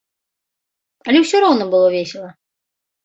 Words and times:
Але 1.07 1.19
ўсё 1.25 1.37
роўна 1.45 1.69
было 1.75 1.87
весела. 1.97 2.29